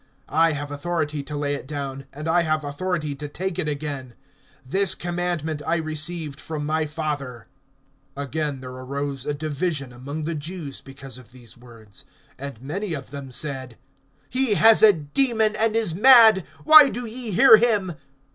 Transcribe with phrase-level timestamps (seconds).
[0.33, 4.15] I have authority to lay it down, and I have authority to take it again.
[4.65, 7.45] This commandment I received from my Father.
[8.17, 12.05] (19)Again there arose a division among the Jews because of these words.
[12.39, 13.77] (20)And many of them said:
[14.27, 17.93] He has a demon, and is mad, why do ye hear him?